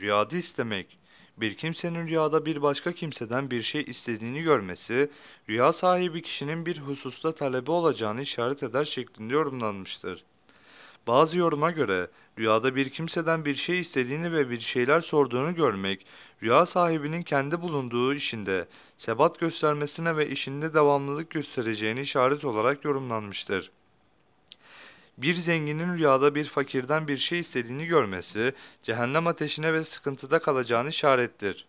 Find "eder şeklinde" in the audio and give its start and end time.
8.62-9.34